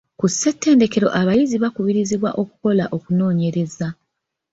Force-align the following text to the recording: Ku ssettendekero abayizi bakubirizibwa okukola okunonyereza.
Ku 0.19 0.25
ssettendekero 0.31 1.07
abayizi 1.19 1.55
bakubirizibwa 1.63 2.29
okukola 2.41 2.85
okunonyereza. 2.95 3.87